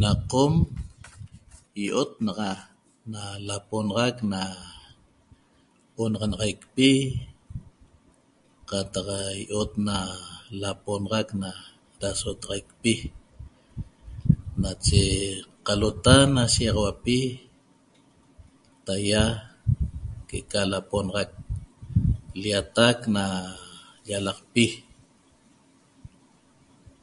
Na 0.00 0.10
Qom 0.30 0.54
i'ot 1.84 2.10
naxa 2.24 2.50
na 3.12 3.22
laponaxac 3.48 4.16
na 4.32 4.40
onaxanaxaicpi 6.04 6.90
qataq 8.70 9.08
i'ot 9.44 9.72
na 9.86 9.96
laponaxac 10.62 11.28
na 11.42 11.50
dasotaxaicpi 12.00 12.94
nache 14.62 15.02
qalota 15.66 16.16
na 16.34 16.42
shiýaxauapi 16.54 17.18
taýa 18.86 19.22
que'eca 20.28 20.60
laponaxac 20.72 21.30
lýatac 22.42 22.98
na 23.16 23.24
llalaqpi 24.06 24.66